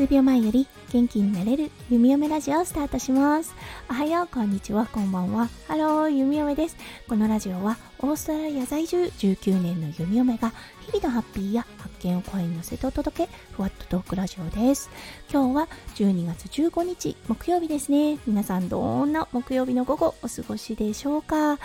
[0.00, 3.52] 数秒前より元気になれる弓嫁ラジオをスタートします。
[3.90, 4.86] おはようこんにちは。
[4.86, 5.50] こんばんは。
[5.68, 6.76] ハロー弓嫁です。
[7.06, 10.54] このラジオはオーストラリア在住19年の弓嫁が
[10.90, 14.88] 日々のハッピーや発見を声に乗せてお届けふわっとトークラジオです。
[15.30, 18.16] 今日は12月15日木曜日ですね。
[18.26, 21.58] 皆さんどんな木曜日の午後お過ごしでしょうか？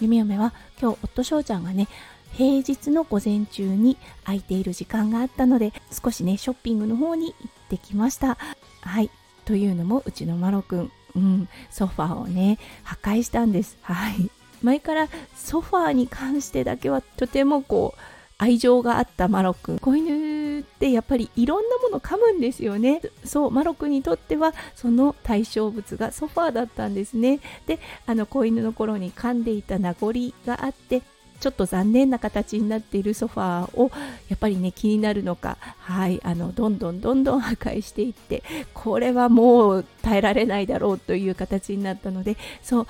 [0.00, 1.88] 弓嫁は今日夫翔ちゃんがね
[2.34, 8.38] 平日の午前中に空いている時間があったので少しねショッピングの方に行ってきました。
[8.82, 9.10] はい。
[9.44, 13.76] というのもうちのマロくん、うん、ソファーをね破壊したんです。
[13.82, 14.30] はい。
[14.62, 18.00] 前からソファーに関してだけはとてもこう
[18.38, 23.00] 愛情があったマロくん子犬ってやっぱりいろんなもの噛むんですよね。
[23.24, 27.40] そうマロくんにとってはその対象物がソファーだったんですね。
[27.66, 30.12] であの子犬の頃に噛んでいた名残
[30.46, 31.02] があって
[31.44, 33.90] ちょっと残念な形になっているソファーを
[34.30, 42.86] やっぱりね気になるのかはいあのどんどんどんどん破壊していってこれはもう耐えられないだろうという形になったのでそう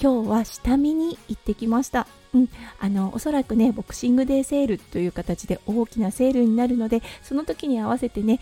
[0.00, 2.06] 今日は下見に行ってきました。
[2.32, 8.38] うん、あのおそらくねボクシングデーセールという形で大きなセールになるのでその時に合わせてね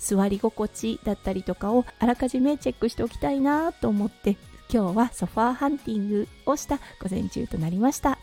[0.00, 4.36] 座り心地だったりとかをあらかじめチェックしておきたいなと思って
[4.68, 8.18] 今日はソファーハンティングをした午前中となりました。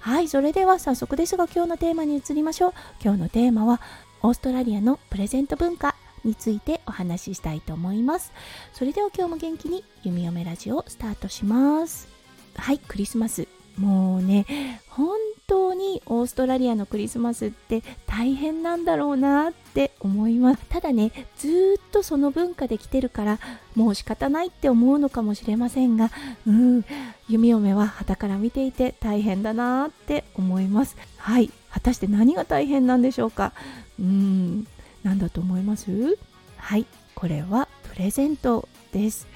[0.00, 2.72] はいそれでは早速ですが今日のテーマに移りましょう。
[3.02, 3.80] 今日のテーマは
[4.22, 8.32] オーストラリアのプレゼント文化についてお話ししたいと思います。
[8.72, 12.08] それでは今日も元気に弓嫁ラジオスタートします。
[12.56, 13.46] はいクリスマス。
[13.76, 15.16] もうね本
[15.50, 20.60] 当にオーストラリアのクリスマスって大変なんだろうなって思います。
[20.68, 23.38] ただねずっとその文化で来てるから
[23.74, 26.12] もう仕方ないって思うのかもしれませんが
[26.46, 26.84] うん
[27.28, 30.96] 弓嫁は旗から見ていて大変だなって思います。
[31.16, 33.52] はい果たして何が大変なんでしょうか？
[33.98, 34.66] うん
[35.02, 36.16] 何だと思います？
[36.58, 39.26] はいこれはプレゼントです。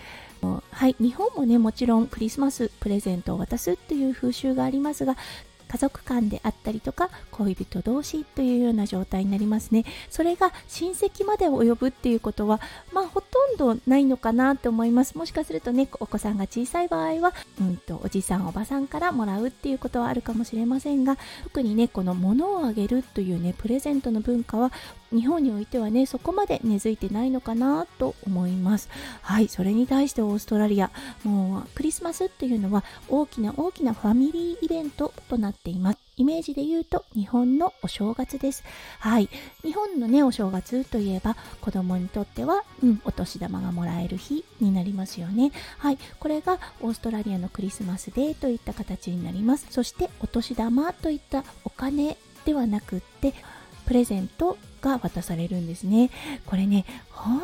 [0.72, 5.16] はい、日本もねもちろんクリスマスプレゼントを渡すっていう風習がありますが
[5.74, 9.84] 家族間であったりとか恋人同士というような状態になりますね。
[10.08, 12.60] それが親戚まで及ぶっていうことは
[12.92, 15.18] まあほとんどないのかなと思います。
[15.18, 24.70] もしかするとねお子さんが小さい場合はうんとおじさんおばさんからもらうっていうことはあるかもしれませんが特にねこの物をあげるというねプレゼントの文化は
[25.14, 28.88] 日本においてはねそこまで根付いてないのかなと思います
[29.22, 30.90] はいそれに対してオーストラリア
[31.22, 38.62] もうクリスマスっていうのは大きな大きなファミリーイベントとなっていますイメージで言うと日本のお正月です。
[39.00, 39.28] はい。
[39.62, 45.50] 日本のね、お正月といえば子供にとっては、うん、お年玉がもらえる日になりますよね。
[45.78, 45.98] はい。
[46.20, 49.66] これがオーストラリアのクリスマスデーといった形になります。
[49.70, 53.34] そしてお年玉といったお金ではなくって、
[53.86, 56.10] プレゼントが渡されるんですね。
[56.46, 57.40] これね、本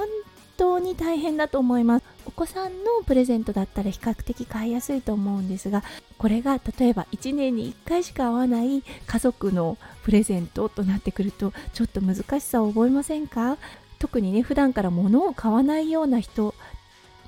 [0.57, 2.05] 当に大変だと思います。
[2.27, 5.83] お子さんのプレゼントだったら比較的買いやすいと思うんですが、
[6.19, 13.57] これが例えば1年に1回しか会わない家族のプレゼントとなってくると、ちょっと難しさを覚えませんか？
[13.99, 16.55] 特にね、普段から物を買わないような人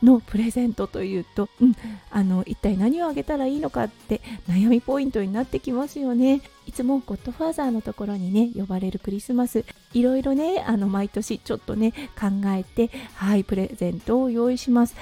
[0.02, 1.76] のプレゼントというと、うん、
[2.10, 6.42] あの一体何をあげたらいいのかって悩みポイントになってきますよね。
[6.66, 9.64] いつもゴッドファーザーのところにね呼ばれるクリスマス。
[9.92, 14.96] いろいろねあの毎年ちょっとね考えてはいプレゼントを用意します。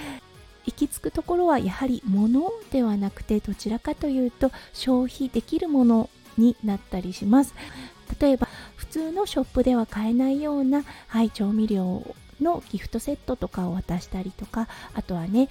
[0.66, 7.54] 行き着くところはやはり物ではなくてどちらかというと消費できるものになったりします。
[8.20, 12.02] 例えば普通のショップでは買えないような、はい、調味料
[12.40, 15.48] のギフトセットとかを渡したりとかあとはね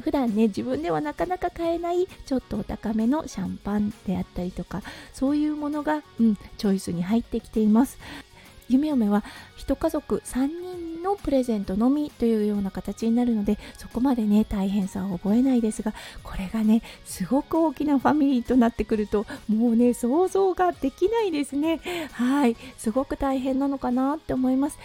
[0.00, 4.82] 普段ね自分ではなかなか買えないちょっとお高めのシャンパンであったりとか
[5.12, 7.98] そういうものが、うん、チョイスに入ってきています。
[8.68, 9.22] 夢嫁は
[9.58, 15.92] 1家族3人のプレゼントのみというような形になるのでそこまでね大変さを覚えないですが
[16.22, 21.80] これがねすごく大きなファミリーとなってくるともうね想像ができないですね。
[22.12, 22.56] はい。
[22.78, 24.78] すごく大変なのかなって思います。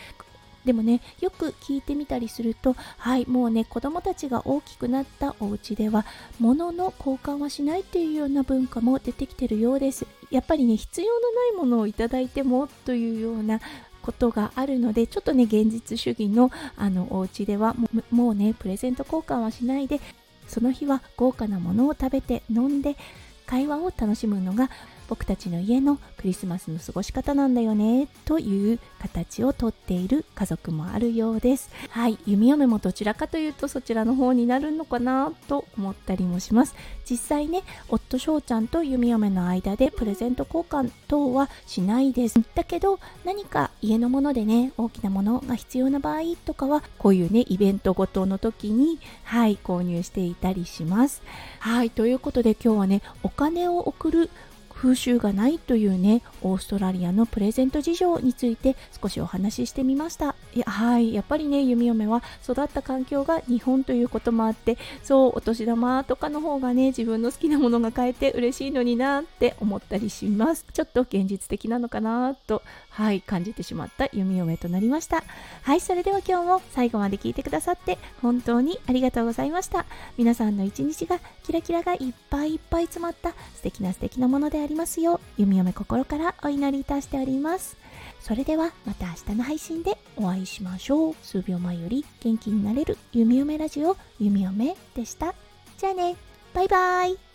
[0.67, 6.05] でもねよく聞いてみたりするとはいもうね子供たちが大きくなったお家では
[6.39, 10.05] 物の交換はしないっていうような文化も出てきてるようです。
[10.29, 13.61] やっぱりね必要のないものをいただいてもというような
[14.01, 17.75] ことがあるのでちょっとね現実主義のあのお家では
[18.11, 20.01] もうねプレゼント交換はしないで
[20.47, 22.97] その日は豪華なものを食べて飲んで
[23.45, 24.69] 会話を楽しむのが
[25.07, 31.69] 僕たちの家のクリスマスの過ごし方なんだよねという形をとっている家族もあるようです。
[31.89, 36.75] はい弓嫁もどちらかというとそちらの方になるのかなと思ったりもします。
[37.09, 42.39] 実際ね夫翔ちゃんと弓嫁の間でプレゼント交換等はしないです。
[42.55, 51.21] だけど何か家のものでね大きなものが必要な場合とかはこういうねイベントごとの時にはい購入していたりします。
[51.59, 54.29] はいということで今日はねお金を送る
[54.77, 60.35] 風習がないというねオーストラリアのプレゼント事情について少しお話ししてみました。
[60.53, 70.65] いやはいやっぱりね弓嫁は育った環境が日本ということもあってそうお年玉とかの方がね自分の好きなものが買えて嬉しいのになって思ったりします。
[70.71, 75.23] ちょっと現実的なのかなとはい感じてしまった弓嫁となりました。
[75.63, 79.85] はいそれでは今日も最後まで聞いてくださって本当にありがとうございました。
[80.17, 85.15] 皆さんの一日がキラキラがいっぱいいっぱい詰まった素敵な素敵なものでありりますよ。
[85.15, 87.77] う弓嫁心からお祈りいたしております。
[88.19, 91.15] それではまた明日の配信でお会いしましょう。
[91.23, 95.33] 数秒前より元気になれる弓嫁ラジオ弓嫁でした。
[95.77, 96.15] じゃあね。
[96.53, 97.26] バイバイ。